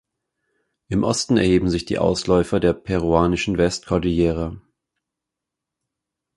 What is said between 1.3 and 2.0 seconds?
erheben sich die